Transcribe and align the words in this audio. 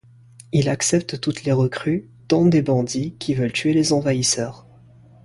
Il 0.51 0.67
accepte 0.67 1.21
toutes 1.21 1.43
les 1.43 1.51
recrues, 1.51 2.09
dont 2.27 2.47
des 2.47 2.63
bandits, 2.63 3.13
qui 3.19 3.35
veulent 3.35 3.51
tuer 3.51 3.71
les 3.73 3.93
envahisseurs. 3.93 4.65